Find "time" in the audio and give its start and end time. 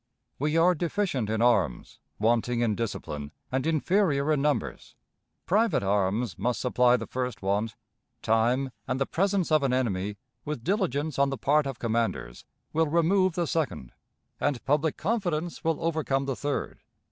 8.23-8.71